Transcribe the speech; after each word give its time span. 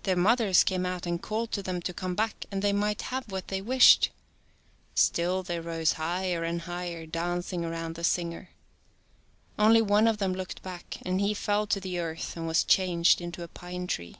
82 0.00 0.04
Their 0.04 0.16
mothers 0.16 0.64
came 0.64 0.86
out 0.86 1.04
and 1.04 1.20
called 1.20 1.52
to 1.52 1.62
them 1.62 1.82
to 1.82 1.92
come 1.92 2.14
back 2.14 2.46
and 2.50 2.62
they 2.62 2.72
might 2.72 3.02
have 3.12 3.30
what 3.30 3.48
they 3.48 3.60
wished. 3.60 4.08
Still 4.94 5.42
they 5.42 5.60
rose 5.60 5.92
higher 6.00 6.42
and 6.42 6.62
higher, 6.62 7.04
dancing 7.04 7.66
around 7.66 7.94
the 7.94 8.02
singer. 8.02 8.48
Only 9.58 9.82
one 9.82 10.08
of 10.08 10.16
them 10.16 10.32
looked 10.32 10.62
back 10.62 10.96
and 11.02 11.20
he 11.20 11.34
fell 11.34 11.66
to 11.66 11.80
the 11.80 11.98
earth 11.98 12.34
and 12.34 12.46
was 12.46 12.64
changed 12.64 13.20
into 13.20 13.42
a 13.42 13.48
pine 13.48 13.86
tree. 13.86 14.16